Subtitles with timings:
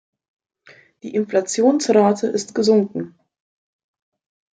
[1.03, 3.19] Die Inflationsrate ist gesunken.